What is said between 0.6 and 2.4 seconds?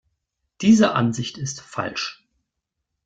Diese Ansicht ist falsch.